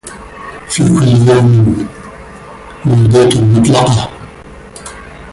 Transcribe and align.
في 0.69 0.83
كل 0.83 1.07
يوم 1.31 1.87
مودات 2.85 3.37
مطلقة 3.37 4.09